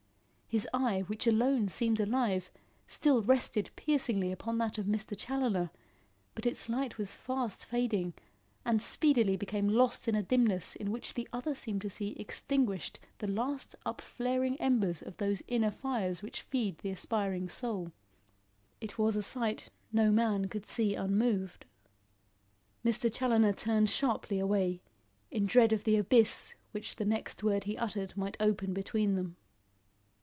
His 0.53 0.67
eye 0.73 1.05
which 1.07 1.25
alone 1.27 1.69
seemed 1.69 2.01
alive, 2.01 2.51
still 2.85 3.21
rested 3.21 3.69
piercingly 3.77 4.33
upon 4.33 4.57
that 4.57 4.77
of 4.77 4.85
Mr. 4.85 5.17
Challoner, 5.17 5.69
but 6.35 6.45
its 6.45 6.67
light 6.67 6.97
was 6.97 7.15
fast 7.15 7.63
fading, 7.63 8.13
and 8.65 8.81
speedily 8.81 9.37
became 9.37 9.69
lost 9.69 10.09
in 10.09 10.15
a 10.15 10.21
dimness 10.21 10.75
in 10.75 10.91
which 10.91 11.13
the 11.13 11.25
other 11.31 11.55
seemed 11.55 11.79
to 11.83 11.89
see 11.89 12.09
extinguished 12.19 12.99
the 13.19 13.27
last 13.29 13.75
upflaring 13.85 14.57
embers 14.59 15.01
of 15.01 15.15
those 15.15 15.41
inner 15.47 15.71
fires 15.71 16.21
which 16.21 16.41
feed 16.41 16.79
the 16.79 16.89
aspiring 16.89 17.47
soul. 17.47 17.93
It 18.81 18.97
was 18.97 19.15
a 19.15 19.23
sight 19.23 19.69
no 19.93 20.11
man 20.11 20.49
could 20.49 20.65
see 20.65 20.95
unmoved. 20.95 21.63
Mr. 22.83 23.09
Challoner 23.09 23.53
turned 23.53 23.89
sharply 23.89 24.37
away, 24.37 24.81
in 25.31 25.45
dread 25.45 25.71
of 25.71 25.85
the 25.85 25.95
abyss 25.95 26.55
which 26.73 26.97
the 26.97 27.05
next 27.05 27.41
word 27.41 27.63
he 27.63 27.77
uttered 27.77 28.17
might 28.17 28.35
open 28.41 28.73
between 28.73 29.15
them. 29.15 29.37